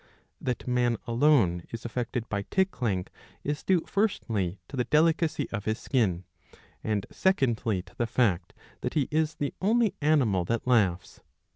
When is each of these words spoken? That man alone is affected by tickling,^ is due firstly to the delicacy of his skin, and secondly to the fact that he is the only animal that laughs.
That 0.41 0.65
man 0.67 0.97
alone 1.05 1.63
is 1.69 1.85
affected 1.85 2.27
by 2.27 2.41
tickling,^ 2.49 3.07
is 3.43 3.61
due 3.63 3.81
firstly 3.81 4.57
to 4.67 4.75
the 4.75 4.85
delicacy 4.85 5.47
of 5.51 5.65
his 5.65 5.77
skin, 5.77 6.23
and 6.83 7.05
secondly 7.11 7.83
to 7.83 7.93
the 7.95 8.07
fact 8.07 8.55
that 8.79 8.95
he 8.95 9.07
is 9.11 9.35
the 9.35 9.53
only 9.61 9.93
animal 10.01 10.43
that 10.45 10.65
laughs. 10.65 11.19